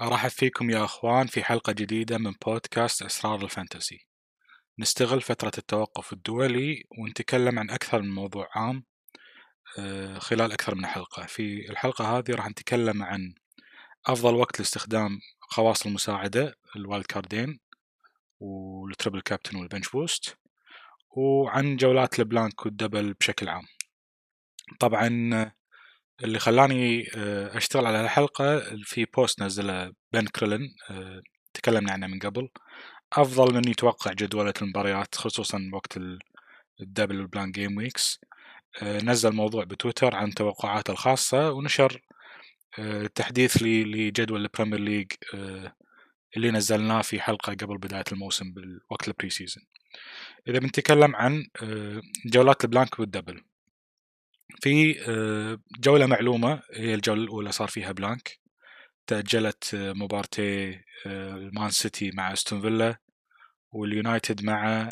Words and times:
أرحب 0.00 0.30
فيكم 0.30 0.70
يا 0.70 0.84
أخوان 0.84 1.26
في 1.26 1.44
حلقة 1.44 1.72
جديدة 1.72 2.18
من 2.18 2.32
بودكاست 2.46 3.02
أسرار 3.02 3.44
ال 3.44 3.51
Fantasy. 3.51 4.06
نستغل 4.78 5.22
فترة 5.22 5.52
التوقف 5.58 6.12
الدولي 6.12 6.84
ونتكلم 6.98 7.58
عن 7.58 7.70
أكثر 7.70 8.02
من 8.02 8.14
موضوع 8.14 8.48
عام 8.54 8.84
آه، 9.78 10.18
خلال 10.18 10.52
أكثر 10.52 10.74
من 10.74 10.86
حلقة. 10.86 11.26
في 11.26 11.70
الحلقة 11.70 12.18
هذه 12.18 12.30
راح 12.30 12.48
نتكلم 12.48 13.02
عن 13.02 13.34
أفضل 14.06 14.34
وقت 14.34 14.58
لاستخدام 14.58 15.20
خواص 15.40 15.86
المساعدة 15.86 16.54
ال 16.76 17.06
wildcard 17.06 17.49
ين 17.49 17.60
وال 18.40 18.60
triple 18.60 19.20
captain 19.20 19.56
وال 19.56 19.65
bench 19.65 19.88
boost 19.88 20.36
وعن 21.10 21.76
جولات 21.76 22.18
ال 22.18 22.26
blank 22.26 22.66
وال 22.66 22.78
double 22.78 23.14
بشكل 23.14 23.48
عام. 23.48 23.64
طبعا 24.80 25.52
اللي 26.24 26.38
خلاني 26.38 27.08
آه، 27.16 27.56
أشتغل 27.56 27.86
على 27.86 28.00
الحلقة 28.00 28.60
في 28.84 29.04
بوست 29.04 29.42
نزله 29.42 29.92
Ben 30.12 30.26
Crellin 30.26 30.74
آه، 30.90 31.22
تكلمنا 31.54 31.92
عنه 31.92 32.06
من 32.06 32.18
قبل. 32.18 32.48
أفضل 33.12 33.54
من 33.54 33.68
يتوقع 33.68 34.12
جدولة 34.12 34.54
المباريات 34.62 35.14
خصوصا 35.14 35.70
وقت 35.72 35.98
ال 36.80 36.86
double 36.86 37.20
وال 37.20 37.29
blank 37.29 37.52
game 37.52 37.76
weeks 37.76 38.20
نزل 38.82 39.32
موضوع 39.32 39.64
بتويتر 39.64 40.16
عن 40.16 40.34
توقعاته 40.34 40.90
الخاصة 40.92 41.52
ونشر 41.52 42.02
آه، 42.78 43.06
تحديث 43.14 43.62
لجدول 43.62 44.42
ال 44.42 44.47
Premier 44.47 44.80
League 44.80 45.12
اللي 46.36 46.50
نزلناه 46.50 47.02
في 47.02 47.20
حلقة 47.20 47.52
قبل 47.54 47.78
بداية 47.78 48.04
الموسم 48.12 48.52
بالوقت 48.52 49.08
ال 49.08 49.30
pre-season 49.30 49.64
إذا 50.48 50.58
بنتكلم 50.58 51.16
عن 51.16 51.46
جولات 52.26 52.64
ال 52.64 52.70
blank 52.70 52.98
وال 53.00 53.10
double 53.10 53.42
في 54.60 55.00
آه، 55.08 55.58
جولة 55.80 56.06
معلومة 56.06 56.62
هي 56.74 56.94
الجولة 56.94 57.22
الأولى 57.22 57.52
صار 57.52 57.68
فيها 57.68 57.92
blank. 57.92 58.38
تأجلت 59.06 59.74
آه، 59.74 59.92
مبارتي 59.92 60.70
آه، 61.06 61.34
المان 61.34 61.70
سيتي 61.70 62.10
مع 62.10 62.32
أستون 62.32 62.60
فيلا 62.60 62.98
واليونايتد 63.72 64.44
مع 64.44 64.88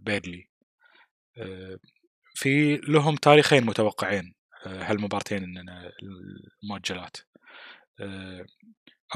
بيرنلي. 0.00 0.48
في 2.34 2.76
لهم 2.88 3.16
تاريخين 3.16 3.66
متوقعين 3.66 4.34
هالمبارتين 4.66 5.44
المؤجلات. 6.62 7.16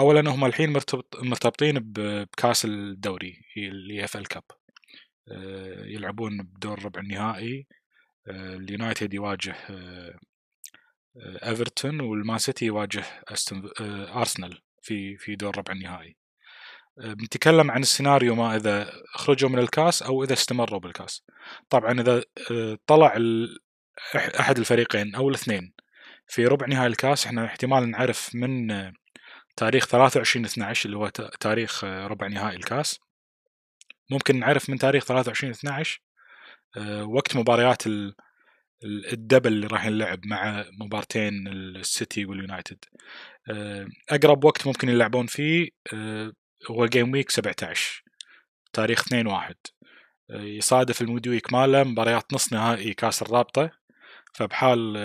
اولا 0.01 0.31
هم 0.31 0.45
الحين 0.45 0.73
مرتبطين 1.23 1.79
بكاس 1.79 2.65
الدوري 2.65 3.45
ال 3.57 4.05
EFL 4.05 4.17
Cup 4.17 4.45
يلعبون 5.87 6.43
بدور 6.43 6.85
ربع 6.85 7.01
النهائي. 7.01 7.67
اليونايتد 8.28 9.15
يواجه 9.15 9.55
آه، 9.70 10.19
آه، 11.17 11.48
إيفرتون 11.48 12.01
والمان 12.01 12.39
سيتي 12.39 12.67
يواجه 12.67 13.05
أرسنال 14.17 14.62
في 14.83 15.17
في 15.17 15.37
دور 15.37 15.59
ربع 15.59 15.73
النهائي. 15.73 16.17
بنتكلم 16.97 17.70
عن 17.70 17.83
السيناريو 17.83 18.34
ما 18.34 18.56
إذا 18.56 18.92
خرجوا 19.14 19.51
من 19.51 19.59
الكاس 19.59 20.03
أو 20.03 20.25
إذا 20.25 20.33
استمروا 20.33 20.81
بالكاس. 20.81 21.25
طبعا 21.70 22.01
إذا 22.01 22.25
طلع 22.87 23.17
أحد 24.41 24.59
الفريقين 24.59 25.14
أو 25.14 25.29
الاثنين 25.29 25.73
في 26.27 26.47
ربع 26.47 26.67
نهائي 26.67 26.86
الكاس 26.86 27.27
إحنا 27.27 27.45
احتمال 27.45 27.91
نعرف 27.91 28.34
من 28.34 28.69
تاريخ 29.57 29.86
23 29.86 30.45
12 30.45 30.86
اللي 30.86 30.97
هو 30.97 31.09
تاريخ 31.41 31.84
ربع 31.84 32.27
نهائي 32.27 32.57
الكاس. 32.57 33.01
ممكن 34.11 34.39
نعرف 34.39 34.70
من 34.70 34.79
تاريخ 34.79 35.05
23 35.05 35.51
12 35.51 36.01
آه، 36.01 36.12
وقت 37.03 37.37
مباريات 37.37 37.83
ال 38.85 38.94
double 38.94 39.53
اللي 39.53 39.67
راح 39.67 39.87
ينلعب 39.87 40.27
مع 40.27 40.65
مبارتين 40.81 41.48
السيتي 41.48 42.25
واليونايتد. 42.25 42.84
آه، 43.51 43.87
أقرب 44.11 44.45
وقت 44.45 44.67
ممكن 44.67 44.89
يلعبون 44.89 45.27
فيه 45.27 45.69
آه، 45.95 46.33
هو 46.70 46.87
game 46.87 47.12
week 47.12 47.31
17 47.31 48.05
تاريخ 48.73 49.01
2 49.06 49.27
1 49.27 49.55
يصادف 50.31 51.03
ال 51.03 51.29
midweek 51.29 51.53
ماله 51.53 51.84
مباريات 51.84 52.33
نص 52.34 52.53
نهائي 52.53 52.95
كاس 52.95 53.23
الرابطة 53.23 53.70
فبحال 54.35 54.97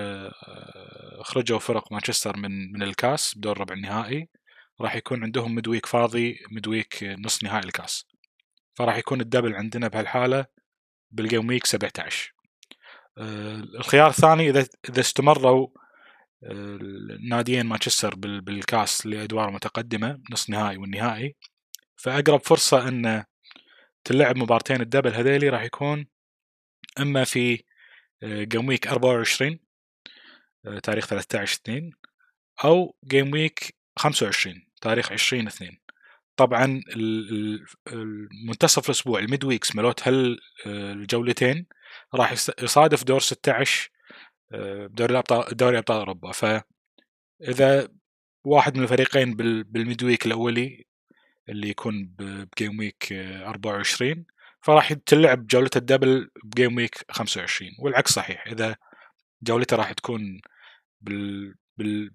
خرجوا 1.21 1.59
فرق 1.59 1.91
مانشستر 1.91 2.37
من 2.37 2.71
من 2.71 2.83
الكاس 2.83 3.37
بدور 3.37 3.59
ربع 3.59 3.73
النهائي 3.73 4.29
راح 4.81 4.95
يكون 4.95 5.23
عندهم 5.23 5.55
midweek 5.55 5.85
فاضي 5.85 6.39
midweek 6.51 7.03
نص 7.03 7.43
نهائي 7.43 7.65
الكاس. 7.65 8.05
فراح 8.75 8.97
يكون 8.97 9.21
ال 9.21 9.26
double 9.26 9.55
عندنا 9.55 9.87
بهالحالة 9.87 10.45
بال 11.11 11.23
game 11.23 11.47
week 11.47 11.65
17 11.65 12.33
الخيار 13.17 14.09
الثاني 14.09 14.49
إذا 14.49 14.67
إذا 14.89 14.99
استمروا 14.99 15.67
آه، 16.43 16.79
ناديين 17.29 17.65
مانشستر 17.65 18.15
بالكاس 18.15 19.05
لادوار 19.05 19.51
متقدمه 19.51 20.21
نصف 20.31 20.49
نهائي 20.49 20.77
والنهائي 20.77 21.35
فأقرب 21.95 22.41
فرصة 22.45 22.87
إن 22.87 23.23
تلعب 24.03 24.37
مبارتين 24.37 24.81
ال 24.81 24.86
double 24.86 25.13
هذيلي 25.13 25.49
راح 25.49 25.63
يكون 25.63 26.07
إما 26.99 27.23
في 27.23 27.63
game 28.23 28.67
week 28.67 28.87
24 28.87 29.59
تاريخ 30.83 31.07
13 31.07 31.59
2 31.63 31.91
أو 32.65 32.95
game 33.05 33.31
week 33.33 33.75
25 33.99 34.67
تاريخ 34.81 35.11
20 35.11 35.47
2 35.47 35.77
طبعا 36.37 36.81
منتصف 38.47 38.85
الأسبوع 38.85 39.19
ال 39.19 39.43
midweeks 39.43 39.75
مالوت 39.75 40.07
هال 40.07 40.39
الجولتين 40.65 41.65
راح 42.15 42.31
يصادف 42.61 43.03
دور 43.03 43.19
16 43.19 43.91
آه، 44.53 44.87
بدوري 44.87 45.11
الابطال 45.11 45.57
دوري 45.57 45.77
أبطال 45.77 45.97
أوروبا. 45.97 46.31
فاذا 46.31 47.89
واحد 48.43 48.77
من 48.77 48.83
الفريقين 48.83 49.35
بال 49.35 50.03
midweek 50.03 50.25
الأولي 50.25 50.85
اللي 51.49 51.69
يكون 51.69 52.15
ب 52.19 52.31
game 52.31 52.79
week 52.79 53.13
24 53.13 54.25
فراح 54.61 54.93
تلعب 54.93 55.47
جولة 55.47 55.69
ال 55.75 55.83
double 55.83 56.29
ب 56.43 56.50
game 56.50 56.75
week 56.75 57.05
25 57.11 57.71
والعكس 57.79 58.11
صحيح 58.11 58.47
إذا 58.47 58.75
جولته 59.43 59.77
راح 59.77 59.91
تكون 59.91 60.41
بال 61.01 61.55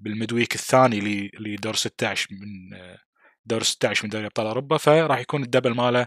بال 0.00 0.33
midweek 0.33 0.55
الثاني 0.54 1.31
لدور 1.41 1.75
16 1.75 2.28
من 2.31 2.75
آه، 2.75 2.99
دور 3.44 3.62
16 3.62 4.04
من 4.04 4.10
دوري 4.10 4.26
أبطال 4.26 4.47
أوروبا 4.47 4.76
فراح 4.76 5.19
يكون 5.19 5.42
ال 5.43 5.47
double 5.47 5.75
ماله 5.75 6.06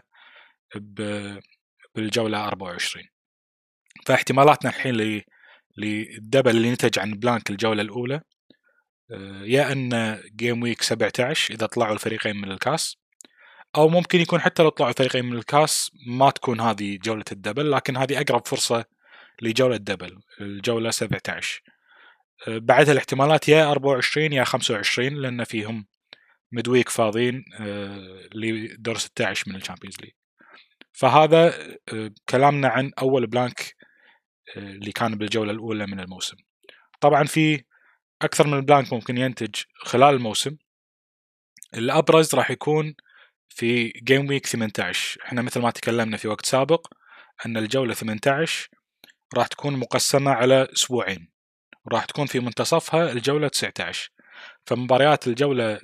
بالجولة 1.95 2.47
24 2.47 3.05
فاحتمالاتنا 4.05 4.69
الحين 4.69 5.21
لل 5.77 5.96
double 5.96 6.51
اللي 6.51 6.71
نتج 6.71 6.99
عن 6.99 7.11
blank 7.13 7.49
الجولة 7.49 7.81
الأولى 7.81 8.21
آه، 9.11 9.41
يا 9.43 9.71
أن 9.71 10.21
game 10.35 10.63
week 10.63 10.81
17 10.81 11.53
إذا 11.53 11.65
طلعوا 11.65 11.93
الفريقين 11.93 12.35
من 12.35 12.51
الكاس 12.51 12.97
أو 13.75 13.89
ممكن 13.89 14.21
يكون 14.21 14.41
حتى 14.41 14.63
لو 14.63 14.69
طلعوا 14.69 14.91
الفريقين 14.91 15.25
من 15.25 15.37
الكاس 15.37 15.91
ما 16.07 16.29
تكون 16.29 16.61
هذه 16.61 16.97
جولة 17.03 17.25
ال 17.31 17.37
double 17.37 17.71
لكن 17.71 17.97
هذه 17.97 18.21
أقرب 18.21 18.47
فرصة 18.47 18.85
لجولة 19.41 19.75
ال 19.75 19.82
double 19.82 20.19
الجولة 20.41 20.91
17 20.91 21.61
آه، 22.47 22.57
بعدها 22.57 22.93
الاحتمالات 22.93 23.49
يا 23.49 23.71
24 23.71 24.33
يا 24.33 24.43
25 24.43 25.07
لأن 25.07 25.43
فيهم 25.43 25.85
midweek 26.55 26.89
فاضيين 26.89 27.45
آه، 27.59 28.29
لدور 28.33 28.97
16 28.97 29.49
من 29.49 29.55
ال 29.55 29.59
Champions 29.59 29.95
League. 30.01 30.11
فهذا 30.93 31.67
آه، 31.93 32.11
كلامنا 32.29 32.67
عن 32.67 32.91
أول 33.01 33.27
blank 33.27 33.75
آه، 34.57 34.59
اللي 34.59 34.91
كان 34.91 35.15
بالجولة 35.15 35.51
الأولى 35.51 35.87
من 35.87 35.99
الموسم. 35.99 36.37
طبعا 37.01 37.23
في 37.23 37.63
أكثر 38.21 38.47
من 38.47 38.61
blank 38.61 38.93
ممكن 38.93 39.17
ينتج 39.17 39.55
خلال 39.75 40.15
الموسم. 40.15 40.57
الأبرز 41.73 42.35
راح 42.35 42.51
يكون 42.51 42.95
في 43.49 43.87
game 43.87 44.29
week 44.29 44.45
18 44.45 45.21
إحنا 45.25 45.41
مثل 45.41 45.61
ما 45.61 45.71
تكلمنا 45.71 46.17
في 46.17 46.27
وقت 46.27 46.45
سابق 46.45 46.87
أن 47.45 47.57
الجولة 47.57 47.93
18 47.93 48.69
راح 49.37 49.47
تكون 49.47 49.77
مقسمة 49.79 50.31
على 50.31 50.67
أسبوعين. 50.73 51.29
وراح 51.85 52.05
تكون 52.05 52.25
في 52.25 52.39
منتصفها 52.39 53.11
الجولة 53.11 53.47
19 53.47 54.11
فمباريات 54.65 55.27
الجولة 55.27 55.79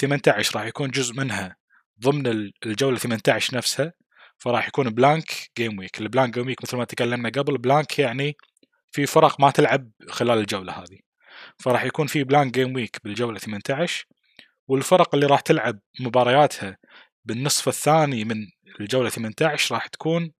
18 0.00 0.58
راح 0.58 0.66
يكون 0.66 0.90
جزء 0.90 1.14
منها 1.14 1.56
ضمن 2.00 2.50
الجولة 2.66 2.98
18 2.98 3.56
نفسها 3.56 3.92
فراح 4.38 4.68
يكون 4.68 4.90
blank 4.90 5.50
game 5.58 5.78
week 5.78 6.00
ال 6.00 6.06
blank 6.06 6.34
game 6.34 6.46
week 6.46 6.62
مثل 6.62 6.76
ما 6.76 6.84
تكلمنا 6.84 7.28
قبل 7.28 7.58
blank 7.58 7.98
يعني 7.98 8.36
في 8.92 9.06
فرق 9.06 9.40
ما 9.40 9.50
تلعب 9.50 9.90
خلال 10.08 10.38
الجولة 10.38 10.72
هذه. 10.72 10.98
فراح 11.58 11.84
يكون 11.84 12.06
في 12.06 12.24
blank 12.24 12.54
game 12.54 12.74
week 12.74 12.96
بالجولة 13.04 13.38
18 13.38 14.06
والفرق 14.68 15.14
اللي 15.14 15.26
راح 15.26 15.40
تلعب 15.40 15.78
مبارياتها 16.00 16.78
بالنصف 17.24 17.68
الثاني 17.68 18.24
من 18.24 18.46
الجولة 18.80 19.08
18 19.08 19.74
راح 19.74 19.86
تكون 19.86 20.32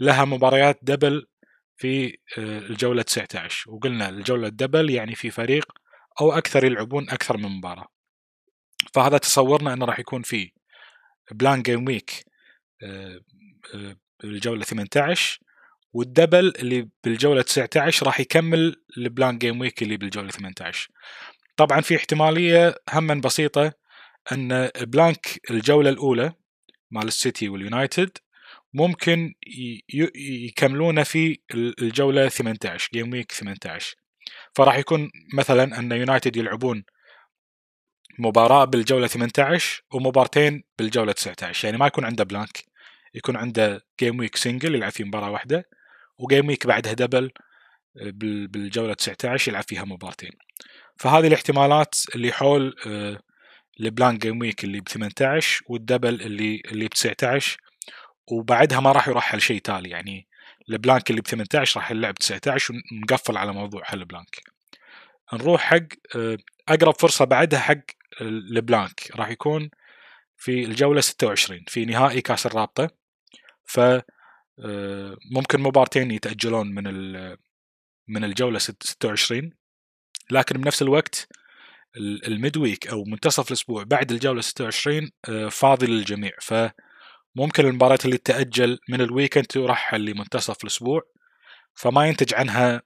لها 0.00 0.24
مباريات 0.24 0.78
double 0.82 1.26
في 1.76 2.06
آه، 2.38 2.58
الجولة 2.58 3.02
19 3.02 3.70
وقلنا 3.70 4.08
الجولة 4.08 4.48
ال 4.48 4.54
double 4.54 4.90
يعني 4.90 5.14
في 5.14 5.30
فريق 5.30 5.72
أو 6.20 6.32
أكثر 6.32 6.64
يلعبون 6.64 7.10
أكثر 7.10 7.36
من 7.36 7.48
مباراة. 7.48 7.95
فهذا 8.94 9.18
تصورنا 9.18 9.72
إنه 9.72 9.84
راح 9.84 9.98
يكون 9.98 10.22
في 10.22 10.52
blank 11.32 11.62
game 11.62 11.86
week 11.86 12.24
بالجولة 14.22 14.64
18 14.64 15.40
وال 15.92 16.07
double 16.07 16.52
اللي 16.58 16.88
بالجولة 17.04 17.42
19 17.42 18.06
راح 18.06 18.20
يكمل 18.20 18.76
ال 18.98 19.05
blank 19.05 19.38
game 19.38 19.60
week 19.60 19.82
اللي 19.82 19.96
بالجولة 19.96 20.30
18 20.30 20.88
طبعا 21.56 21.80
في 21.80 21.96
احتمالية 21.96 22.74
هم 22.92 23.20
بسيطة 23.20 23.72
إن 24.32 24.70
blank 24.80 25.40
الجولة 25.50 25.90
الأولى 25.90 26.32
مال 26.90 27.08
السيتي 27.08 27.48
واليونايتد 27.48 28.18
ممكن 28.74 29.34
يكملونه 30.16 31.02
في 31.02 31.38
الجولة 31.54 32.28
18 32.28 32.88
game 32.94 33.12
week 33.12 33.32
18 33.32 33.96
فراح 34.54 34.76
يكون 34.76 35.10
مثلا 35.34 35.78
إن 35.78 35.92
يونايتد 35.92 36.36
يلعبون 36.36 36.84
مباراة 38.18 38.64
بالجولة 38.64 39.06
18 39.06 39.82
ومبارتين 39.92 40.64
بالجولة 40.78 41.12
19 41.12 41.64
يعني 41.64 41.78
ما 41.78 41.86
يكون 41.86 42.04
عنده 42.04 42.24
blank 42.24 42.64
يكون 43.14 43.36
عنده 43.36 43.84
game 44.00 44.18
week 44.18 44.36
single 44.36 44.74
يلعب 44.74 44.92
فيه 44.92 45.04
مباراة 45.04 45.30
واحدة 45.30 45.68
و 46.18 46.24
game 46.24 46.48
week 46.48 46.66
بعدها 46.66 46.92
double 46.92 47.30
بالجولة 48.46 48.94
19 48.94 49.50
يلعب 49.50 49.64
فيها 49.64 49.84
مبارتين. 49.84 50.30
فهذه 50.96 51.26
الاحتمالات 51.26 51.94
اللي 52.14 52.32
حول 52.32 52.76
آه، 52.86 53.20
ال 53.80 53.87
blank 53.87 54.22
game 54.22 54.40
week 54.40 54.64
اللي 54.64 54.80
ب 54.80 54.88
18 54.88 55.64
وال 55.68 55.81
double 55.81 56.22
اللي 56.22 56.62
اللي 56.64 56.86
ب 56.86 56.90
19 56.90 57.58
وبعدها 58.30 58.80
ما 58.80 58.92
راح 58.92 59.08
يرحل 59.08 59.40
شيء 59.40 59.60
تالي. 59.60 59.90
يعني 59.90 60.26
ال 60.70 60.77
blank 60.77 61.10
اللي 61.10 61.20
ب 61.20 61.26
18 61.26 61.80
راح 61.80 61.90
يلعب 61.90 62.14
19 62.14 62.74
ونقفل 62.92 63.36
على 63.36 63.52
موضوع 63.52 63.84
حل 63.84 64.04
blank 64.04 64.40
نروح 65.32 65.60
حق 65.60 65.86
آه، 66.16 66.38
أقرب 66.68 66.94
فرصة 67.00 67.24
بعدها 67.24 67.60
حق 67.60 67.95
ال 68.20 68.35
blank 68.35 69.10
راح 69.16 69.28
يكون 69.28 69.70
في 70.36 70.64
الجولة 70.64 71.00
26 71.00 71.64
في 71.68 71.84
نهائي 71.84 72.20
كأس 72.20 72.46
الرابطة. 72.46 72.90
ف 73.64 73.80
آه، 74.64 75.16
ممكن 75.32 75.60
مبارتين 75.60 76.10
يتأجلون 76.10 76.74
من 76.74 76.84
من 78.08 78.24
الجولة 78.24 78.58
26 78.58 79.50
لكن 80.30 80.60
بنفس 80.60 80.82
الوقت 80.82 81.28
ال 82.26 82.34
mid 82.34 82.56
week 82.56 82.88
أو 82.88 83.04
منتصف 83.04 83.48
الأسبوع 83.48 83.82
بعد 83.82 84.12
الجولة 84.12 84.40
26 84.40 85.10
آه، 85.28 85.48
فاضي 85.48 85.86
للجميع. 85.86 86.32
فممكن 86.40 87.66
المباريات 87.66 88.04
اللي 88.04 88.18
تأجل 88.18 88.78
من 88.88 89.00
ال 89.00 89.06
weekend 89.06 89.46
ترحل 89.46 90.04
لمنتصف 90.04 90.62
الأسبوع. 90.64 91.02
فما 91.74 92.06
ينتج 92.08 92.34
عنها 92.34 92.82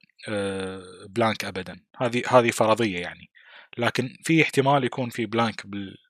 blank 1.08 1.44
ابدا. 1.44 1.80
هذه 1.96 2.22
هذه 2.28 2.50
فرضية 2.50 2.98
يعني. 2.98 3.29
لكن 3.78 4.16
في 4.24 4.42
احتمال 4.42 4.84
يكون 4.84 5.10
في 5.10 5.26
blank 5.26 5.66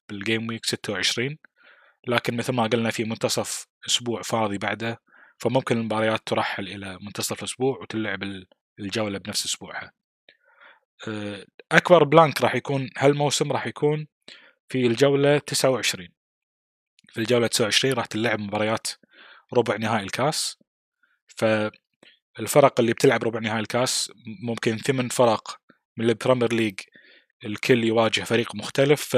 بال 0.09 0.22
game 0.22 0.49
week 0.49 0.67
26 0.67 1.39
لكن 2.07 2.37
مثل 2.37 2.53
ما 2.53 2.67
قلنا 2.67 2.91
في 2.91 3.05
منتصف 3.05 3.67
أسبوع 3.87 4.23
فاضي 4.23 4.59
بعده 4.59 5.01
فممكن 5.39 5.79
المباريات 5.79 6.21
ترحل 6.27 6.69
إلى 6.69 6.99
منتصف 7.01 7.39
الأسبوع 7.39 7.79
وتلعب 7.79 8.23
الجولة 8.79 9.19
بنفس 9.19 9.45
أسبوعها. 9.45 9.93
آه، 11.09 11.45
أكبر 11.73 12.05
blank 12.05 12.43
راح 12.43 12.55
يكون 12.55 12.91
هالموسم 12.99 13.53
راح 13.53 13.67
يكون 13.67 14.07
في 14.69 14.87
الجولة 14.87 15.39
29 15.39 16.09
في 17.09 17.21
الجولة 17.21 17.47
29 17.47 17.95
راح 17.95 18.07
تلعب 18.07 18.41
مباريات 18.41 18.87
ربع 19.55 19.77
نهائي 19.77 20.05
الكاس. 20.05 20.59
فالفرق 21.27 22.81
اللي 22.81 22.93
بتلعب 22.93 23.25
ربع 23.25 23.41
نهائي 23.41 23.61
الكاس 23.61 24.13
ممكن 24.43 24.79
ثمان 24.79 25.09
فرق 25.09 25.61
من 25.97 26.09
البريمير 26.09 26.53
ليج 26.53 26.81
الكل 27.45 27.85
يواجه 27.85 28.21
فريق 28.21 28.55
مختلف 28.55 29.17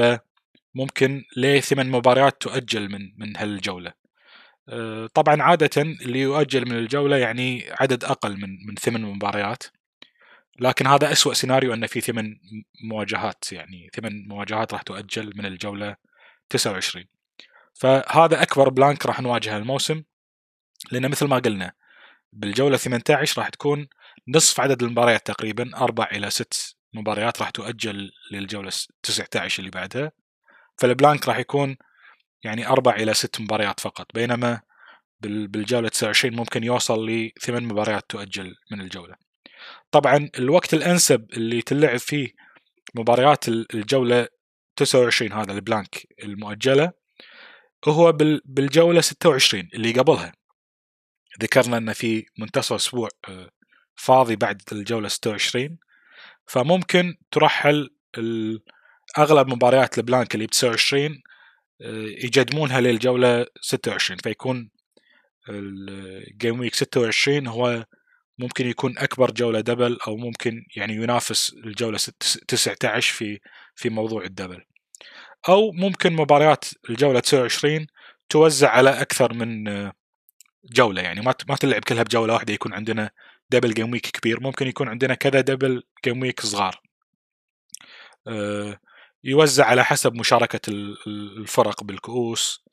فممكن 0.75 1.23
لثمان 1.37 1.89
مباريات 1.89 2.41
تؤجل 2.41 2.89
من 2.91 3.11
من 3.17 3.37
هالجولة. 3.37 3.93
آه، 4.69 5.07
طبعا 5.07 5.41
عادة 5.41 5.81
اللي 5.81 6.19
يؤجل 6.19 6.65
من 6.65 6.77
الجولة 6.77 7.17
يعني 7.17 7.65
عدد 7.79 8.03
أقل 8.03 8.37
من 8.37 8.65
من 8.67 8.75
ثمان 8.75 9.01
مباريات. 9.01 9.63
لكن 10.59 10.87
هذا 10.87 11.11
أسوأ 11.11 11.33
سيناريو 11.33 11.73
أن 11.73 11.87
في 11.87 12.01
ثمان 12.01 12.39
مواجهات 12.83 13.51
يعني 13.51 13.89
ثمان 13.93 14.27
مواجهات 14.27 14.73
راح 14.73 14.81
تؤجل 14.81 15.31
من 15.35 15.45
الجولة 15.45 15.95
29 16.49 17.05
فهذا 17.73 18.41
أكبر 18.41 18.69
blank 18.69 19.05
راح 19.05 19.21
نواجهه 19.21 19.57
الموسم 19.57 20.03
لأن 20.91 21.09
مثل 21.09 21.25
ما 21.25 21.39
قلنا 21.39 21.73
بالجولة 22.33 22.77
18 22.77 23.41
راح 23.41 23.49
تكون 23.49 23.87
نصف 24.27 24.59
عدد 24.59 24.83
المباريات 24.83 25.27
تقريبا 25.27 25.77
أربع 25.77 26.07
إلى 26.11 26.29
ست 26.29 26.75
مباريات 26.93 27.41
راح 27.41 27.49
تؤجل 27.49 28.11
للجولة 28.31 28.71
19 29.03 29.59
اللي 29.59 29.71
بعدها. 29.71 30.11
فال 30.77 30.91
blank 30.91 31.27
راح 31.27 31.37
يكون 31.37 31.77
يعني 32.43 32.67
أربع 32.67 32.95
إلى 32.95 33.13
ست 33.13 33.41
مباريات 33.41 33.79
فقط 33.79 34.07
بينما 34.13 34.61
بالجولة 35.21 35.89
29 35.89 36.35
ممكن 36.35 36.63
يوصل 36.63 37.09
لثمان 37.09 37.63
مباريات 37.63 38.05
تؤجل 38.09 38.55
من 38.71 38.81
الجولة. 38.81 39.15
طبعا 39.91 40.29
الوقت 40.39 40.73
الأنسب 40.73 41.33
اللي 41.33 41.61
تلعب 41.61 41.97
فيه 41.97 42.33
مباريات 42.95 43.47
الجولة 43.47 44.27
29 44.75 45.33
هذا 45.33 45.51
ال 45.51 45.60
blank 45.60 46.07
المؤجلة 46.23 46.91
هو 47.87 48.11
بالجولة 48.45 49.01
26 49.01 49.69
اللي 49.73 49.91
قبلها. 49.91 50.33
ذكرنا 51.41 51.77
أن 51.77 51.93
في 51.93 52.25
منتصف 52.37 52.73
أسبوع 52.73 53.09
آه، 53.29 53.49
فاضي 53.95 54.35
بعد 54.35 54.61
الجولة 54.71 55.07
26 55.07 55.77
فممكن 56.45 57.15
ترحل 57.31 57.89
أغلب 59.17 59.47
مباريات 59.47 59.97
ال 59.97 60.03
blank 60.03 60.35
اللي 60.35 60.45
ب 60.45 60.49
29 60.49 61.21
آه، 61.81 61.87
يجدمونها 62.25 62.81
للجولة 62.81 63.45
26 63.61 64.17
فيكون 64.17 64.69
ال 65.49 65.71
game 65.71 66.59
week 66.59 66.75
26 66.75 67.47
هو 67.47 67.85
ممكن 68.39 68.67
يكون 68.67 68.97
أكبر 68.97 69.31
جولة 69.31 69.59
double 69.59 69.97
أو 70.07 70.17
ممكن 70.17 70.65
يعني 70.75 70.93
ينافس 70.93 71.53
الجولة 71.53 71.97
19 72.47 73.13
في 73.13 73.39
في 73.75 73.89
موضوع 73.89 74.23
ال 74.23 74.28
double. 74.28 74.61
أو 75.49 75.71
ممكن 75.71 76.13
مباريات 76.13 76.65
الجولة 76.89 77.19
29 77.19 77.87
توزع 78.29 78.69
على 78.69 79.01
أكثر 79.01 79.33
من 79.33 79.67
آه، 79.67 79.93
جولة. 80.73 81.01
يعني 81.01 81.21
ما 81.21 81.33
ما 81.49 81.55
تلعب 81.55 81.81
كلها 81.83 82.03
بجولة 82.03 82.33
واحدة 82.33 82.53
يكون 82.53 82.73
عندنا 82.73 83.11
double 83.53 83.73
game 83.73 83.91
week 83.91 84.07
كبير. 84.07 84.39
ممكن 84.39 84.67
يكون 84.67 84.89
عندنا 84.89 85.13
كذا 85.13 85.41
double 85.41 85.83
game 86.05 86.21
week 86.21 86.41
صغار. 86.41 86.81
أه 88.27 88.79
يوزع 89.23 89.65
على 89.65 89.83
حسب 89.85 90.13
مشاركة 90.13 90.61
الفرق 91.07 91.83
بالكؤوس 91.83 92.63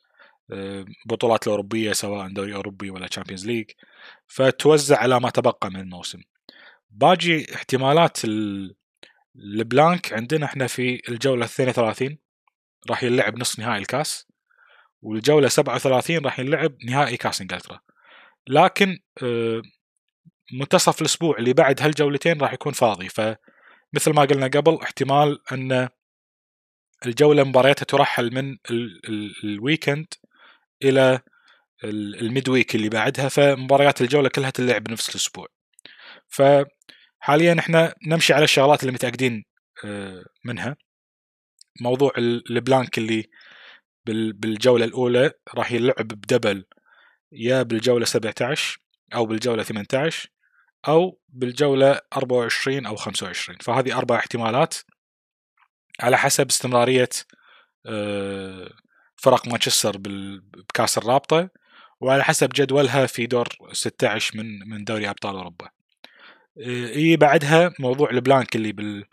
آه، 0.53 0.85
بطولات 1.06 1.47
الأوروبية 1.47 1.93
سواء 1.93 2.29
دوري 2.29 2.55
أوروبي 2.55 2.91
ولا 2.91 3.06
تشامبيونز 3.06 3.47
ليج 3.47 3.71
فتوزع 4.27 4.99
على 4.99 5.21
ما 5.21 5.31
تبقى 5.31 5.71
من 5.71 5.81
الموسم. 5.81 6.23
باجي 6.91 7.55
احتمالات 7.55 8.19
ال 9.37 9.49
blank 9.49 10.12
عندنا 10.12 10.47
إحنا 10.47 10.67
في 10.67 11.03
الجولة 11.09 11.44
32 11.44 12.19
راح 12.91 13.03
يلعب 13.03 13.38
نصف 13.38 13.59
نهائي 13.59 13.79
الكاس. 13.79 14.26
والجولة 15.03 15.49
37 15.49 16.19
راح 16.25 16.38
يلعب 16.38 16.76
نهائي 16.85 17.16
كاس 17.16 17.40
إنجلترا. 17.40 17.81
لكن 18.49 18.99
آه، 19.23 19.62
منتصف 20.52 21.00
الأسبوع 21.00 21.38
اللي 21.38 21.52
بعد 21.52 21.83
هالجولتين 21.83 22.40
راح 22.40 22.52
يكون 22.52 22.73
فاضي. 22.73 23.09
فمثل 23.09 24.12
ما 24.14 24.23
قلنا 24.23 24.47
قبل 24.47 24.78
احتمال 24.83 25.38
أن 25.52 25.88
الجولة 27.07 27.45
مبارياتها 27.45 27.85
ترحل 27.85 28.35
من 28.35 28.57
ال 29.45 29.52
weekend 29.52 30.07
إلى 30.85 31.21
ال 31.85 32.00
mid 32.00 32.49
week 32.49 32.75
اللي 32.75 32.88
بعدها 32.88 33.28
فمباريات 33.28 34.00
الجولة 34.00 34.28
كلها 34.28 34.50
تلعب 34.50 34.85
بنفس 34.85 35.09
الأسبوع. 35.11 35.47
فحاليا 36.28 37.59
إحنا 37.59 37.95
نمشي 38.07 38.33
على 38.33 38.45
الشغلات 38.45 38.83
اللي 38.83 38.92
متأكدين 38.92 39.45
آه، 39.85 40.25
منها. 40.45 40.76
موضوع 41.80 42.12
البلانك 42.19 42.99
اللي 42.99 43.30
بالجولة 44.07 44.85
الأولى 44.85 45.33
راح 45.54 45.73
يلعب 45.73 46.09
بدبل 46.09 46.64
يا 47.33 47.62
بالجولة 47.62 48.04
17 48.04 48.78
أو 49.14 49.26
بالجولة 49.26 49.62
18 49.62 50.28
أو 50.88 51.20
بالجولة 51.28 52.00
24 52.16 52.87
أو 52.87 52.96
25 52.96 53.58
فهذه 53.58 53.99
أربع 53.99 54.16
احتمالات 54.16 54.75
على 56.00 56.18
حسب 56.18 56.49
استمرارية 56.49 57.08
آه، 57.87 58.70
فرق 59.16 59.49
مانشستر 59.49 59.96
بكأس 59.99 60.99
الرابطة 60.99 61.50
وعلى 62.00 62.25
حسب 62.25 62.49
جدولها 62.54 63.06
في 63.06 63.26
دور 63.26 63.49
16 63.72 64.37
من 64.38 64.68
من 64.68 64.84
دوري 64.84 65.10
أبطال 65.10 65.37
أوروبا. 65.37 65.70
إي 66.96 67.16
بعدها 67.16 67.72
موضوع 67.78 68.10
ال 68.11 68.18
blank 68.18 68.57
اللي 68.56 68.72
بال 68.72 69.04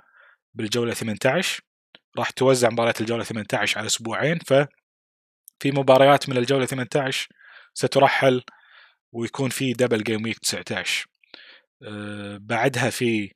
بالجولة 0.54 0.94
18 0.94 1.62
راح 2.18 2.30
توزع 2.30 2.70
مباريات 2.70 3.02
الجولة 3.02 3.24
18 3.24 3.78
على 3.80 3.88
أسبوعين. 3.88 4.40
ف 4.40 4.54
في 5.60 5.72
مباريات 5.72 6.30
من 6.30 6.38
الجولة 6.38 6.66
18 6.66 7.30
سترحل 7.74 8.44
ويكون 9.12 9.50
في 9.50 9.74
double 9.74 10.04
game 10.04 10.24
week 10.24 10.40
19 10.40 11.08
بعدها 12.40 12.90
في 12.90 13.32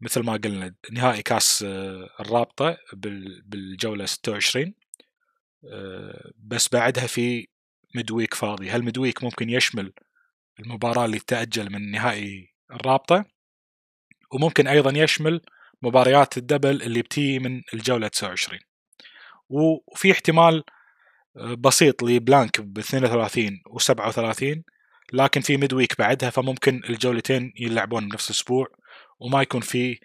مثل 0.00 0.20
ما 0.20 0.32
قلنا 0.32 0.74
نهائي 0.92 1.22
كاس 1.22 1.62
آه، 1.62 2.08
الرابطة 2.20 2.76
بالجولة 3.44 4.06
26 4.06 4.74
آه، 5.72 6.30
بس 6.38 6.68
بعدها 6.68 7.06
في 7.06 7.48
mid 7.94 8.11
week 8.11 8.34
فاضي. 8.34 8.70
هال 8.70 8.82
mid 8.82 9.00
week 9.00 9.24
ممكن 9.24 9.50
يشمل 9.50 9.92
المباراة 10.60 11.04
اللي 11.04 11.18
تأجل 11.18 11.72
من 11.72 11.90
نهائي 11.90 12.54
الرابطة؟ 12.72 13.24
وممكن 14.32 14.66
أيضا 14.66 14.98
يشمل 14.98 15.40
مباريات 15.82 16.38
ال 16.38 16.44
double 16.44 16.82
اللي 16.82 17.02
بتي 17.02 17.38
من 17.38 17.62
الجولة 17.74 18.08
29 18.08 18.60
وفي 19.48 20.12
احتمال 20.12 20.64
بسيط 21.58 22.02
ل 22.02 22.12
blank 22.12 22.60
ب 22.60 22.78
32 22.78 23.62
و 23.70 23.78
37 23.78 24.64
لكن 25.12 25.40
في 25.40 25.56
mid 25.56 25.72
week 25.72 25.98
بعدها 25.98 26.30
فممكن 26.30 26.82
الجولتين 26.88 27.52
يلعبون 27.56 28.08
بنفس 28.08 28.30
الأسبوع 28.30 28.66
وما 29.20 29.42
يكون 29.42 29.60
في 29.60 29.98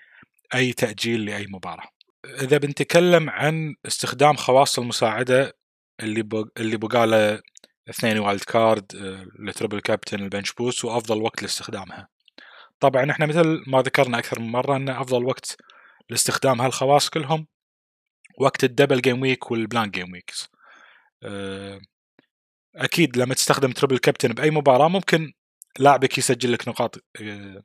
أي 0.55 0.73
تأجيل 0.73 1.25
لأي 1.25 1.47
مباراة. 1.47 1.87
إذا 2.25 2.57
بنتكلم 2.57 3.29
عن 3.29 3.75
استخدام 3.85 4.35
خواص 4.35 4.79
المساعدة 4.79 5.57
اللي 5.99 6.21
بق... 6.21 6.47
اللي 6.57 6.77
بقاله 6.77 7.41
اثنين 7.89 8.19
wild 8.19 8.43
card 8.43 8.85
ال 9.39 9.45
triple 9.45 9.79
captain 9.79 10.19
ال 10.19 10.25
bench 10.25 10.53
boost 10.53 10.85
وأفضل 10.85 11.21
وقت 11.21 11.41
لاستخدامها. 11.41 12.07
طبعا 12.79 13.11
إحنا 13.11 13.25
مثل 13.25 13.63
ما 13.67 13.81
ذكرنا 13.81 14.19
أكثر 14.19 14.39
من 14.39 14.51
مرة 14.51 14.75
إن 14.75 14.89
أفضل 14.89 15.25
وقت 15.25 15.57
لاستخدام 16.09 16.61
هالخواص 16.61 17.09
كلهم 17.09 17.47
وقت 18.39 18.63
ال 18.63 18.69
double 18.69 19.01
game 19.01 19.21
week 19.21 19.51
وال 19.51 19.63
blank 19.63 19.91
game 19.91 20.11
weeks. 20.11 20.49
أكيد 22.75 23.17
لما 23.17 23.33
تستخدم 23.33 23.71
triple 23.71 23.97
captain 23.97 24.33
بأي 24.33 24.51
مباراة 24.51 24.87
ممكن 24.87 25.33
لاعبك 25.79 26.17
يسجل 26.17 26.51
لك 26.53 26.67
نقاط 26.67 26.95
آه، 27.21 27.63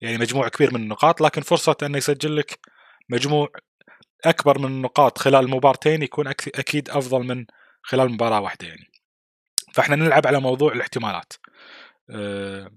يعني 0.00 0.18
مجموع 0.18 0.48
كبير 0.48 0.74
من 0.74 0.82
النقاط 0.82 1.20
لكن 1.20 1.42
فرصة 1.42 1.76
إنه 1.82 1.98
يسجل 1.98 2.36
لك 2.36 2.58
مجموع 3.08 3.48
أكبر 4.24 4.58
من 4.58 4.64
النقاط 4.64 5.18
خلال 5.18 5.44
المبارتين 5.44 6.02
يكون 6.02 6.28
أكيد 6.28 6.90
أفضل 6.90 7.26
من 7.26 7.46
خلال 7.82 8.12
مباراة 8.12 8.40
واحدة 8.40 8.68
يعني. 8.68 8.90
فإحنا 9.74 9.96
نلعب 9.96 10.26
على 10.26 10.40
موضوع 10.40 10.72
الاحتمالات. 10.72 11.32
آه، 12.10 12.70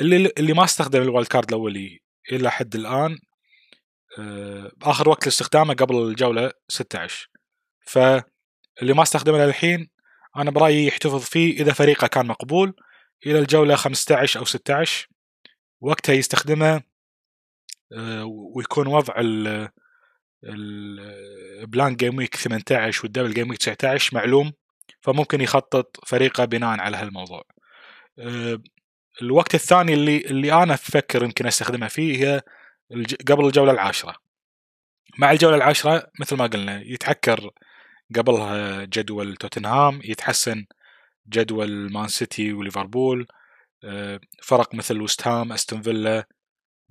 اللي 0.00 0.32
اللي 0.38 0.52
ما 0.52 0.64
استخدم 0.64 1.02
ال 1.02 1.07
wild 1.07 1.28
card 1.28 1.48
الأولي 1.48 2.00
إلى 2.32 2.50
حد 2.50 2.74
الآن 2.74 3.18
آه، 4.18 4.72
آخر 4.82 5.08
وقت 5.08 5.26
لاستخدامه 5.26 5.74
قبل 5.74 5.96
الجولة 5.96 6.52
16 6.68 7.28
فاللي 7.86 8.94
ما 8.94 9.02
استخدمه 9.02 9.38
للحين 9.46 9.90
أنا 10.36 10.50
برأيي 10.50 10.86
يحتفظ 10.86 11.24
فيه 11.24 11.60
إذا 11.60 11.72
فريقه 11.72 12.06
كان 12.06 12.26
مقبول 12.26 12.74
إلى 13.26 13.38
الجولة 13.38 13.76
15 13.76 14.40
أو 14.40 14.44
16 14.44 15.08
وقتها 15.80 16.12
يستخدمه 16.12 16.82
آه، 17.92 18.24
ويكون 18.24 18.86
وضع 18.86 19.14
ال 19.18 19.68
ال 20.44 20.69
blank 20.69 21.96
game 21.96 22.16
week 22.18 22.36
18 22.36 23.00
وال 23.02 23.10
double 23.10 23.34
game 23.34 23.50
week 23.50 23.58
19 23.58 24.16
معلوم 24.16 24.52
فممكن 25.00 25.40
يخطط 25.40 25.96
فريقه 26.06 26.44
بناء 26.44 26.80
على 26.80 26.96
هالموضوع. 26.96 27.42
آه، 28.18 28.62
الوقت 29.22 29.54
الثاني 29.54 29.94
اللي 29.94 30.18
اللي 30.18 30.52
أنا 30.52 30.74
أفكر 30.74 31.24
يمكن 31.24 31.46
استخدمها 31.46 31.88
فيه 31.88 32.24
هي 32.24 32.42
قبل 33.28 33.46
الجولة 33.46 33.72
العاشرة. 33.72 34.14
مع 35.18 35.32
الجولة 35.32 35.56
العاشرة 35.56 36.10
مثل 36.20 36.36
ما 36.36 36.46
قلنا 36.46 36.82
يتعكر 36.82 37.50
قبلها 38.16 38.84
جدول 38.84 39.36
توتنهام 39.36 40.00
يتحسن 40.04 40.66
جدول 41.28 41.92
مان 41.92 42.08
سيتي 42.08 42.52
وليفربول 42.52 43.26
آه، 43.84 44.20
فرق 44.42 44.74
مثل 44.74 45.00
وست 45.02 45.28
هام 45.28 45.52
أستون 45.52 45.82
فيلا 45.82 46.26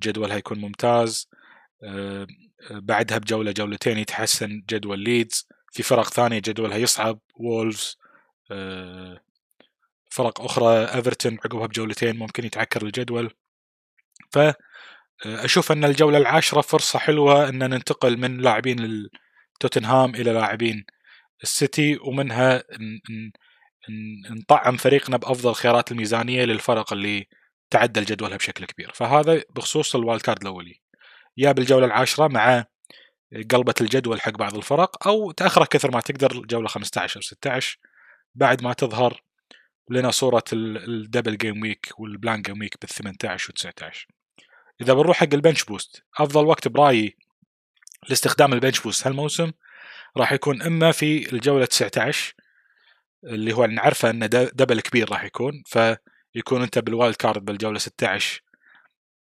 جدولها 0.03 0.37
يكون 0.37 0.59
ممتاز 0.59 1.29
آه، 1.83 2.27
بعدها 2.71 3.17
بجولة 3.17 3.51
جولتين 3.51 3.97
يتحسن 3.97 4.63
جدول 4.69 4.99
ليدز 4.99 5.47
في 5.71 5.83
فرق 5.83 6.09
ثانية 6.09 6.39
جدولها 6.39 6.77
يصعب 6.77 7.19
وولفز 7.35 7.97
آه، 8.51 9.21
فرق 10.11 10.41
أخرى 10.41 10.85
ايفرتون 10.85 11.33
عقبها 11.45 11.67
بجولتين 11.67 12.17
ممكن 12.17 12.45
يتعكر 12.45 12.85
الجدول. 12.85 13.33
ف 14.31 14.39
أشوف 15.25 15.71
أن 15.71 15.85
الجولة 15.85 16.17
العاشرة 16.17 16.61
فرصة 16.61 16.99
حلوة 16.99 17.49
أن 17.49 17.59
ننتقل 17.69 18.17
من 18.17 18.37
لاعبين 18.37 19.09
توتنهام 19.59 20.15
إلى 20.15 20.33
لاعبين 20.33 20.85
السيتي 21.43 21.97
ومنها 22.01 22.63
نطعم 24.29 24.77
فريقنا 24.77 25.17
بأفضل 25.17 25.53
خيارات 25.53 25.91
الميزانية 25.91 26.45
للفرق 26.45 26.93
اللي 26.93 27.27
تعدل 27.69 28.05
جدولها 28.05 28.37
بشكل 28.37 28.65
كبير. 28.65 28.91
فهذا 28.93 29.43
بخصوص 29.49 29.95
ال 29.95 30.00
wild 30.00 30.21
card 30.21 30.41
الأولي. 30.41 30.81
يا 31.37 31.51
بالجولة 31.51 31.85
العاشرة 31.85 32.27
مع 32.27 32.65
قلبة 33.51 33.73
الجدول 33.81 34.21
حق 34.21 34.31
بعض 34.31 34.55
الفرق 34.55 35.07
أو 35.07 35.31
تأخره 35.31 35.65
كثر 35.65 35.91
ما 35.91 36.01
تقدر 36.01 36.31
الجوله 36.31 36.67
15 36.67 37.17
أو 37.17 37.21
16 37.21 37.79
بعد 38.35 38.63
ما 38.63 38.73
تظهر 38.73 39.21
لنا 39.89 40.11
صورة 40.11 40.43
ال 40.53 40.65
double 40.65 41.37
game 41.37 41.61
week 41.61 41.89
وال 41.97 42.10
blank 42.10 42.41
game 42.41 42.59
week 42.59 42.77
بال 42.81 42.89
18 42.89 43.49
و 43.49 43.53
19 43.53 44.07
إذا 44.81 44.93
بنروح 44.93 45.17
حق 45.17 45.33
ال 45.33 45.38
bench 45.38 45.63
boost 45.63 46.03
أفضل 46.19 46.45
وقت 46.45 46.67
برأيي 46.67 47.17
لاستخدام 48.09 48.53
ال 48.53 48.58
bench 48.58 48.79
boost 48.79 49.07
هالموسم 49.07 49.51
راح 50.19 50.31
يكون 50.31 50.61
إما 50.61 50.91
في 50.91 51.33
الجولة 51.33 51.65
19 51.65 52.33
اللي 53.23 53.53
هو 53.53 53.65
نعرفه 53.65 54.09
إنه 54.09 54.25
double 54.25 54.81
كبير 54.81 55.11
راح 55.11 55.23
يكون 55.23 55.63
فيكون 55.65 56.61
أنت 56.61 56.79
بال 56.79 56.91
wild 56.91 57.15
card 57.15 57.45
بالجولة 57.45 57.79
16 57.79 58.43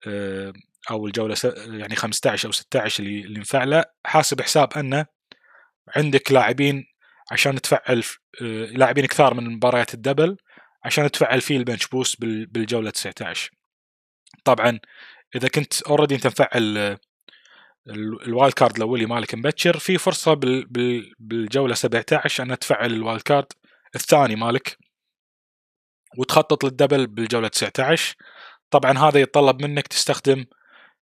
آه، 0.06 0.52
أو 0.90 1.06
الجولة 1.06 1.36
يعني 1.56 1.96
15 1.96 2.46
أو 2.48 2.52
16 2.52 3.02
اللي 3.04 3.20
اللي 3.20 3.40
مفعله 3.40 3.84
حاسب 4.06 4.40
حساب 4.40 4.72
إنه 4.72 5.06
عندك 5.96 6.32
لاعبين 6.32 6.86
عشان 7.30 7.60
تفعل 7.60 8.02
آه، 8.42 8.64
لاعبين 8.64 9.06
كثار 9.06 9.34
من 9.34 9.50
مباريات 9.50 9.94
ال 9.94 10.00
double 10.00 10.36
عشان 10.84 11.10
تفعل 11.10 11.40
فيه 11.40 11.56
ال 11.56 11.61
bench 11.61 11.86
boost 11.86 12.20
بالجولة 12.20 12.90
19 12.90 13.50
طبعا 14.44 14.78
إذا 15.36 15.48
كنت 15.48 15.82
already 15.82 16.14
أنت 16.14 16.26
مفعل 16.26 16.98
ال 17.88 18.01
wild 18.01 18.54
card 18.54 18.76
الأولي 18.76 19.06
مالك 19.06 19.34
مبكر. 19.34 19.78
في 19.78 19.98
فرصة 19.98 20.34
بالجولة 21.18 21.74
17 21.74 22.42
ان 22.44 22.58
تفعل 22.58 22.92
ال 22.92 22.98
wild 22.98 23.22
card 23.22 23.46
الثاني 23.94 24.36
مالك 24.36 24.78
وتخطط 26.18 26.64
لل 26.64 26.75
double 26.75 27.06
بالجولة 27.06 27.48
19 27.48 28.16
طبعا 28.70 28.98
هذا 28.98 29.20
يتطلب 29.20 29.62
منك 29.62 29.86
تستخدم 29.86 30.44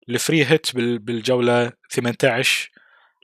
ال 0.08 0.15
free 0.15 0.44
hit 0.44 0.76
بالجولة 0.76 1.72
18 1.90 2.70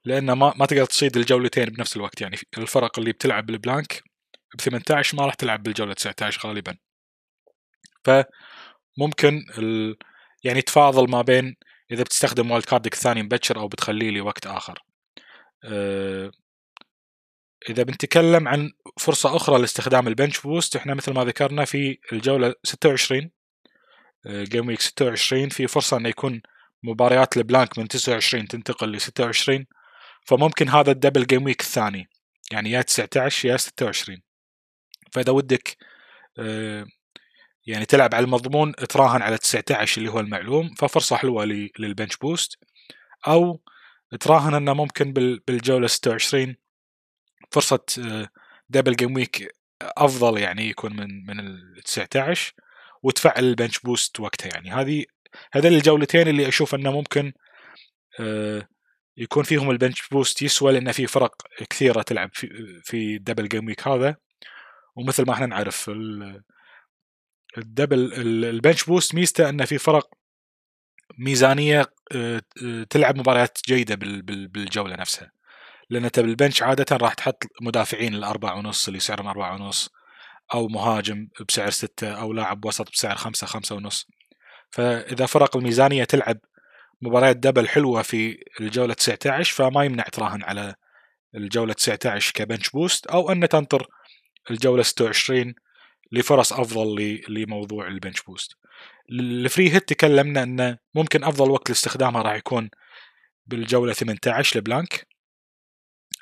لأن 0.04 0.32
ما 0.32 0.54
ما 0.56 0.66
تقدر 0.66 0.84
تصيد 0.84 1.16
الجولتين 1.16 1.64
بنفس 1.64 1.96
الوقت. 1.96 2.20
يعني 2.20 2.36
الفرق 2.58 2.98
اللي 2.98 3.12
بتلعب 3.12 3.46
بال 3.46 3.62
blank 3.62 4.02
ب 4.54 4.60
18 4.60 5.16
ما 5.16 5.26
راح 5.26 5.34
تلعب 5.34 5.62
بالجولة 5.62 5.92
19 5.94 6.48
غالبا. 6.48 6.76
فممكن 8.04 9.44
ال... 9.58 9.96
يعني 10.44 10.62
تفاضل 10.62 11.10
ما 11.10 11.22
بين 11.22 11.56
إذا 11.92 12.02
بتستخدم 12.02 12.50
wild 12.50 12.64
card 12.64 12.88
ك 12.88 12.94
الثاني 12.94 13.22
مبكر 13.22 13.58
أو 13.58 13.68
بتخليه 13.68 14.10
لوقت 14.10 14.46
آخر. 14.46 14.82
أه 15.64 16.30
إذا 17.68 17.82
بنتكلم 17.82 18.48
عن 18.48 18.72
فرصة 18.98 19.36
أخرى 19.36 19.58
لاستخدام 19.58 20.08
ال 20.08 20.13
bench 20.13 20.40
boost 20.40 20.76
إحنا 20.76 20.94
مثل 20.94 21.12
ما 21.12 21.24
ذكرنا 21.24 21.64
في 21.64 21.98
الجولة 22.12 22.54
26 22.64 23.30
game 24.26 24.68
week 24.68 24.80
26 24.80 25.48
في 25.48 25.66
فرصة 25.66 25.96
إنه 25.96 26.08
يكون 26.08 26.42
مباريات 26.82 27.36
ال 27.36 27.43
blank 27.43 27.78
من 27.78 27.88
29 27.88 28.48
تنتقل 28.48 28.92
ل 28.92 29.00
26 29.00 29.66
فممكن 30.26 30.68
هذا 30.68 30.90
ال 30.90 30.95
double 30.95 31.26
game 31.26 31.44
week 31.44 31.60
الثاني 31.60 32.08
يعني 32.52 32.70
يا 32.70 32.82
19 32.82 33.48
يا 33.48 33.56
26 33.56 34.22
فإذا 35.12 35.32
ودك 35.32 35.76
آه، 36.38 36.86
يعني 37.66 37.86
تلعب 37.86 38.14
على 38.14 38.24
المضمون 38.24 38.72
تراهن 38.72 39.22
على 39.22 39.38
19 39.38 39.98
اللي 39.98 40.12
هو 40.12 40.20
المعلوم 40.20 40.74
ففرصة 40.74 41.16
حلوة 41.16 41.44
لل 41.78 41.89
bench 41.89 42.16
boost. 42.16 42.58
أو 43.28 43.60
تراهن 44.20 44.54
إنه 44.54 44.74
ممكن 44.74 45.12
بالجولة 45.48 45.86
26 45.86 46.56
فرصة 47.50 47.80
double 48.68 48.96
game 48.96 49.14
week 49.14 49.54
أفضل 49.82 50.38
يعني 50.38 50.68
يكون 50.68 50.96
من 50.96 51.26
من 51.26 51.40
ال 51.40 51.82
19 51.84 52.54
وتفعل 53.02 53.44
ال 53.44 53.50
bench 53.50 53.78
boost 53.78 54.20
وقتها 54.20 54.48
يعني. 54.48 54.70
هذه 54.70 55.04
هذول 55.52 55.74
الجولتين 55.74 56.28
اللي 56.28 56.48
أشوف 56.48 56.74
إنه 56.74 56.92
ممكن 56.92 57.32
آه، 58.20 58.68
يكون 59.16 59.42
فيهم 59.44 59.70
ال 59.70 59.76
bench 59.76 60.08
boost 60.08 60.42
يسوى 60.42 60.72
لأن 60.72 60.92
في 60.92 61.06
فرق 61.06 61.34
كثيرة 61.70 62.02
تلعب 62.02 62.30
في 62.34 62.48
في 62.84 63.16
ال 63.16 63.21
double 63.21 63.48
game 63.48 63.66
week 63.66 63.88
هذا. 63.88 64.16
ومثل 64.96 65.26
ما 65.26 65.32
إحنا 65.32 65.46
نعرف 65.46 65.90
ال 67.58 67.66
double 67.66 68.12
ال 68.44 68.51
bench 68.51 68.84
boost 68.84 69.14
ميزته 69.14 69.48
إنه 69.48 69.64
في 69.64 69.78
فرق 69.78 70.08
ميزانية 71.18 71.92
آه، 72.14 72.42
آه، 72.64 72.82
تلعب 72.90 73.18
مباريات 73.18 73.58
جيدة 73.68 73.94
بالجولة 74.24 74.96
نفسها. 74.96 75.32
لأن 75.90 76.04
أنت 76.04 76.20
بال 76.20 76.32
bench 76.32 76.62
عادة 76.62 76.96
راح 76.96 77.14
تحط 77.14 77.42
مدافعين 77.62 78.14
الاربع 78.14 78.54
ونص 78.54 78.88
اللي 78.88 79.00
سعرهم 79.00 79.26
أربعة 79.26 79.54
ونص 79.54 79.90
أو 80.54 80.68
مهاجم 80.68 81.28
بسعر 81.48 81.70
ستة 81.70 82.12
أو 82.12 82.32
لاعب 82.32 82.64
وسط 82.64 82.90
بسعر 82.90 83.16
خمسة 83.16 83.46
خمسة 83.46 83.74
ونص. 83.74 84.06
فإذا 84.70 85.26
فرق 85.26 85.56
الميزانية 85.56 86.04
تلعب 86.04 86.38
مباريات 87.02 87.36
double 87.36 87.68
حلوة 87.68 88.02
في 88.02 88.38
الجولة 88.60 88.94
19 88.94 89.54
فما 89.54 89.84
يمنع 89.84 90.04
تراهن 90.04 90.42
على 90.42 90.74
الجولة 91.34 91.72
19 91.72 92.32
ك 92.34 92.40
bench 92.40 92.70
boost 92.70 93.06
أو 93.06 93.32
أن 93.32 93.48
تنطر 93.48 93.86
الجولة 94.50 94.82
26 94.82 95.54
لفرص 96.12 96.52
أفضل 96.52 97.20
لموضوع 97.28 97.86
ال 97.86 97.92
bench 97.92 98.22
boost. 98.22 98.56
ال 99.12 99.24
free 99.24 99.72
hit 99.72 99.88
تكلمنا 99.88 100.42
إنه 100.42 100.78
ممكن 100.94 101.24
أفضل 101.24 101.50
وقت 101.50 101.68
لاستخدامها 101.68 102.22
راح 102.22 102.34
يكون 102.34 102.70
بالجولة 103.46 103.92
18 103.92 104.58
ل 104.58 104.66
blank 104.66 105.06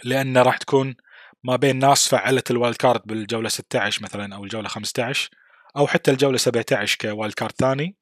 لأن 0.04 0.38
راح 0.38 0.56
تكون 0.56 0.96
ما 1.44 1.56
بين 1.56 1.78
ناس 1.78 2.08
فعلت 2.08 2.50
ال 2.50 2.56
wild 2.56 2.76
card 2.76 3.00
بالجولة 3.04 3.48
16 3.48 4.02
مثلا 4.02 4.34
أو 4.34 4.44
الجولة 4.44 4.68
15 4.68 5.30
أو 5.76 5.86
حتى 5.86 6.10
الجولة 6.10 6.36
17 6.36 6.96
ك 7.00 7.07
wild 7.07 7.34
card 7.34 7.52
ثاني 7.52 7.96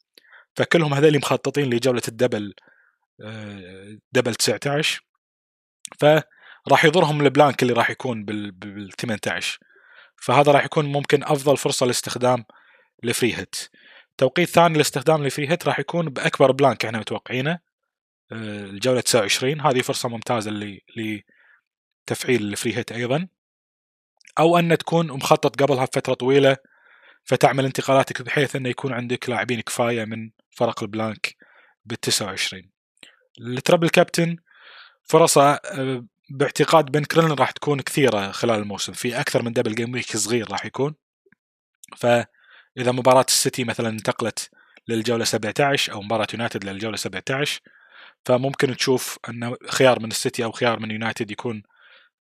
فكلهم 0.56 0.94
هذول 0.94 1.18
مخططين 1.18 1.70
لجولة 1.70 2.02
ال 2.08 2.15
double 2.15 2.54
آه، 3.24 3.98
double 4.12 4.34
19 4.34 5.02
فراح 6.00 6.84
يضرهم 6.84 7.20
ال 7.20 7.27
blank 7.27 7.62
اللي 7.62 7.72
راح 7.72 7.90
يكون 7.90 8.24
بال 8.24 8.90
18 8.98 9.58
فهذا 10.16 10.52
راح 10.52 10.64
يكون 10.64 10.86
ممكن 10.86 11.24
أفضل 11.24 11.56
فرصة 11.56 11.86
لاستخدام 11.86 12.44
ال 13.04 13.10
free 13.10 13.34
hit 13.34 13.56
توقيت 14.18 14.48
ثاني 14.48 14.78
لاستخدام 14.78 15.24
ال 15.24 15.30
free 15.30 15.50
hit 15.50 15.66
راح 15.66 15.78
يكون 15.78 16.08
بأكبر 16.08 16.52
blank 16.52 16.84
إحنا 16.84 16.98
متوقعينه 16.98 17.58
آه، 18.32 18.64
الجولة 18.64 19.00
29 19.00 19.60
هذه 19.60 19.80
فرصة 19.80 20.08
ممتازة 20.08 20.50
لتفعيل 20.96 22.42
ال 22.42 22.49
free 22.49 22.76
hit 22.76 22.92
أيضا. 22.92 23.28
أو 24.38 24.58
أن 24.58 24.78
تكون 24.78 25.12
مخطط 25.12 25.62
قبلها 25.62 25.84
بفترة 25.84 26.14
طويلة 26.14 26.56
فتعمل 27.24 27.64
انتقالاتك 27.64 28.22
بحيث 28.22 28.56
انه 28.56 28.68
يكون 28.68 28.92
عندك 28.92 29.28
لاعبين 29.28 29.60
كفاية 29.60 30.04
من 30.04 30.30
فرق 30.50 30.82
ال 30.82 30.91
blank 30.91 31.36
بال 31.84 32.00
29 32.00 32.70
ال 33.40 33.47
triple 33.47 33.88
captain 33.88 34.36
فرصة 35.04 35.52
آه، 35.52 36.04
باعتقاد 36.30 36.92
بن 36.92 37.04
كريلن 37.04 37.32
راح 37.32 37.50
تكون 37.50 37.80
كثيرة 37.80 38.30
خلال 38.30 38.58
الموسم. 38.58 38.92
في 38.92 39.20
أكثر 39.20 39.42
من 39.42 39.52
double 39.52 39.74
game 39.74 39.92
week 39.92 40.16
صغير 40.16 40.50
راح 40.50 40.66
يكون. 40.66 40.94
فإذا 41.96 42.92
مباراة 42.92 43.24
السيتي 43.28 43.64
مثلا 43.64 43.88
انتقلت 43.88 44.50
للجولة 44.88 45.24
17 45.24 45.92
أو 45.92 46.02
مباراة 46.02 46.26
يونايتد 46.34 46.64
للجولة 46.64 46.96
17 46.96 47.60
فممكن 48.24 48.76
تشوف 48.76 49.18
أن 49.28 49.56
خيار 49.68 50.00
من 50.00 50.10
السيتي 50.10 50.44
أو 50.44 50.52
خيار 50.52 50.80
من 50.80 50.90
يونايتد 50.90 51.30
يكون 51.30 51.62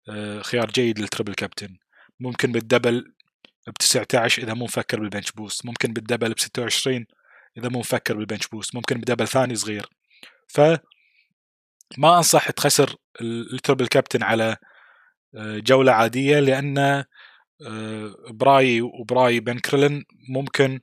آه، 0.10 0.42
خيار 0.42 0.72
جيد 0.72 1.00
لل 1.00 1.08
triple 1.08 1.34
captain. 1.34 1.78
ممكن 2.20 2.52
بالدبل 2.52 3.14
ب 3.68 3.74
19 3.80 4.44
إذا 4.44 4.54
مو 4.54 4.66
مفكر 4.66 5.00
بال 5.00 5.09
bench 5.09 5.32
boost. 5.32 5.66
ممكن 5.66 5.94
بالدبل 5.94 6.34
ب 6.34 6.40
26 6.40 7.06
إذا 7.58 7.70
مو 7.70 7.80
مفكر 7.80 8.18
بال 8.18 8.26
bench 8.26 8.48
boost. 8.48 8.76
ممكن 8.76 8.98
ب 8.98 9.02
double 9.02 9.28
ثاني 9.28 9.56
صغير. 9.56 9.90
ف 10.48 10.62
ما 11.98 12.18
أنصح 12.18 12.52
تخسر 12.52 12.96
ال 13.22 13.31
triple 13.31 13.88
captain 13.88 14.24
على 14.24 14.58
آه، 15.36 15.60
جولة 15.60 15.92
عادية 15.92 16.40
لأن 16.40 16.78
آه، 16.78 18.16
براي 18.30 18.82
وبراي 18.82 19.40
بن 19.40 19.60
كريلن 19.60 20.04
ممكن 20.30 20.80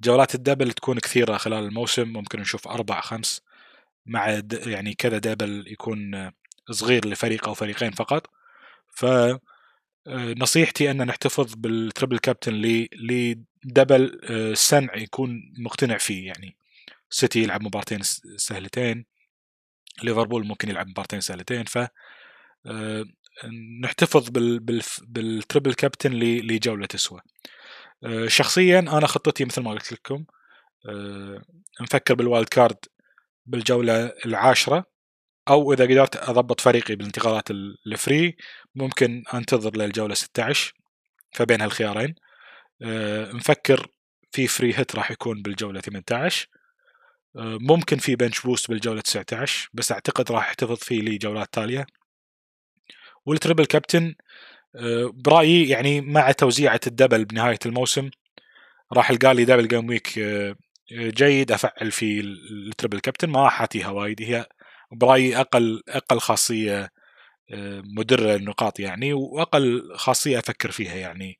جولات 0.00 0.34
الدبل 0.34 0.72
تكون 0.72 0.98
كثيرة 0.98 1.36
خلال 1.36 1.64
الموسم. 1.64 2.08
ممكن 2.08 2.40
نشوف 2.40 2.68
أربع 2.68 3.00
خمس 3.00 3.42
مع 4.06 4.42
يعني 4.50 4.94
كذا 4.94 5.18
دبل 5.18 5.64
يكون 5.68 6.14
آه، 6.14 6.32
صغير 6.70 7.06
لفريق 7.08 7.48
أو 7.48 7.54
فريقين 7.54 7.90
فقط. 7.90 8.30
ف 8.88 9.06
نصيحتي 10.38 10.90
أن 10.90 11.06
نحتفظ 11.06 11.54
بالتربل 11.54 12.18
كابتن 12.18 12.52
لدبل 13.00 14.20
سنع 14.56 14.96
يكون 14.96 15.52
مقتنع 15.58 15.98
فيه. 15.98 16.26
يعني 16.26 16.56
سيتي 17.10 17.42
يلعب 17.42 17.62
مباراتين 17.62 18.00
سهلتين. 18.36 19.15
ليفربول 20.02 20.46
ممكن 20.46 20.68
يلعب 20.68 20.88
مباراتين 20.88 21.20
سهلتين 21.20 21.64
ف 21.64 21.78
آه، 22.66 23.04
نحتفظ 23.82 24.28
بال 25.08 25.25
triple 25.25 25.74
captain 25.74 26.12
لجولة 26.12 26.86
تسوى 26.86 27.20
آه، 28.04 28.26
شخصيا 28.28 28.78
أنا 28.78 29.06
خطتي 29.06 29.44
مثل 29.44 29.62
ما 29.62 29.70
قلت 29.70 29.92
لكم 29.92 30.24
آه، 30.88 31.42
نفكر 31.80 32.14
بال 32.14 32.48
wildcard 32.48 32.78
بالجولة 33.46 34.12
العاشرة 34.26 34.84
أو 35.48 35.72
إذا 35.72 35.84
قدرت 35.84 36.16
أضبط 36.16 36.60
فريقي 36.60 36.96
بالانتقالات 36.96 37.50
ال 37.86 37.96
free 37.96 38.36
ممكن 38.74 39.24
أنتظر 39.34 39.76
للجولة 39.76 40.14
16 40.14 40.74
فبين 41.32 41.60
هالخيارين. 41.60 42.14
نفكر 43.34 43.86
في 44.32 44.46
free 44.46 44.78
hit 44.78 44.96
راح 44.96 45.10
يكون 45.10 45.42
بالجولة 45.42 45.80
18 45.80 46.48
ممكن 47.38 47.98
في 47.98 48.16
bench 48.16 48.40
boost 48.40 48.68
بالجولة 48.70 49.00
19 49.00 49.70
بس 49.74 49.92
أعتقد 49.92 50.32
راح 50.32 50.48
احتفظ 50.48 50.76
فيه 50.76 51.00
لجولات 51.02 51.48
تالية. 51.52 51.86
وال 53.26 53.36
triple 53.36 53.66
captain 53.66 54.14
آه، 54.76 55.10
برأيي 55.14 55.68
يعني 55.68 56.00
مع 56.00 56.32
توزيعة 56.32 56.80
ال 56.86 56.91
double 56.91 57.24
بنهاية 57.24 57.58
الموسم 57.66 58.10
راح 58.92 59.10
القى 59.10 59.34
لي 59.34 59.44
double 59.44 59.68
gameweek 59.68 60.20
جيد 60.92 61.52
أفعل 61.52 61.90
فيه 61.92 62.20
ال 62.20 62.31
triple 62.31 63.00
captain. 63.00 63.30
ما 63.30 63.44
راح 63.44 63.60
اعطيها 63.60 63.88
وايد 63.90 64.22
هي 64.22 64.46
برأيي 64.92 65.40
أقل 65.40 65.82
أقل 65.88 66.20
خاصية 66.20 66.92
آه، 67.50 67.82
مدرة 67.84 68.36
للنقاط 68.36 68.80
يعني 68.80 69.12
وأقل 69.12 69.92
خاصية 69.96 70.38
أفكر 70.38 70.70
فيها 70.70 70.94
يعني 70.94 71.38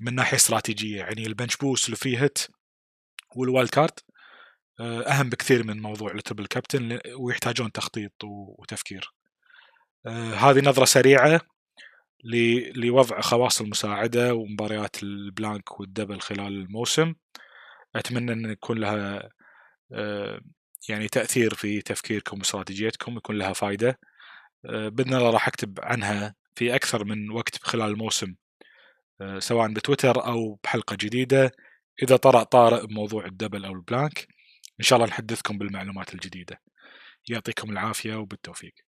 من 0.00 0.14
ناحية 0.14 0.36
استراتيجية 0.36 0.98
يعني. 0.98 1.26
ال 1.26 1.31
bench 1.31 1.56
boost 1.56 1.88
ال 1.88 1.94
free 1.94 2.18
hit 2.18 2.38
وال 3.36 3.70
wildcard. 3.70 3.90
آه، 3.90 4.05
أهم 4.80 5.30
بكثير 5.30 5.64
من 5.66 5.82
موضوع 5.82 6.12
ال 6.12 6.17
triple 6.17 6.46
captain 6.46 6.98
ويحتاجون 7.18 7.72
تخطيط 7.72 8.12
وتفكير. 8.24 9.12
آه، 10.06 10.34
هذه 10.34 10.60
نظرة 10.60 10.84
سريعة 10.84 11.40
لوضع 12.76 13.20
خواص 13.20 13.60
المساعدة 13.60 14.34
ومباريات 14.34 15.02
ال 15.02 15.15
blank 15.15 15.80
وال 15.80 15.90
double 15.90 16.20
خلال 16.20 16.46
الموسم. 16.46 17.14
أتمنى 17.96 18.32
أن 18.32 18.50
يكون 18.50 18.78
لها 18.78 19.30
آه، 19.92 20.40
يعني 20.88 21.08
تأثير 21.08 21.54
في 21.54 21.82
تفكيركم 21.82 22.38
واستراتيجيتكم 22.38 23.16
يكون 23.16 23.38
لها 23.38 23.52
فائدة 23.52 23.98
بإذن 24.64 25.14
الله 25.14 25.30
راح 25.30 25.48
أكتب 25.48 25.78
عنها 25.82 26.34
في 26.54 26.74
أكثر 26.74 27.04
من 27.04 27.30
وقت 27.30 27.58
خلال 27.62 27.90
الموسم. 27.90 28.34
سواء 29.38 29.72
بتويتر 29.72 30.26
أو 30.26 30.58
بحلقة 30.64 30.96
جديدة. 31.00 31.52
إذا 32.02 32.16
طرأ 32.16 32.42
طارئ 32.42 32.86
بموضوع 32.86 33.26
ال 33.26 33.31
double 33.31 33.64
أو 33.64 33.72
ال 33.72 33.83
blank 33.83 34.35
إن 34.80 34.84
شاء 34.84 34.96
الله 34.96 35.08
نحدثكم 35.08 35.58
بالمعلومات 35.58 36.14
الجديدة. 36.14 36.60
يعطيكم 37.28 37.70
العافية 37.70 38.14
وبالتوفيق. 38.14 38.85